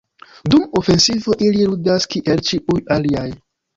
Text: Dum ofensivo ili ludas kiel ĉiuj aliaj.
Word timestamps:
Dum 0.53 0.63
ofensivo 0.79 1.37
ili 1.49 1.67
ludas 1.73 2.09
kiel 2.15 2.43
ĉiuj 2.49 2.81
aliaj. 2.97 3.29